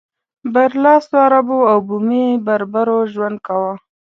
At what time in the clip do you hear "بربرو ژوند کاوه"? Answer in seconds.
2.45-3.73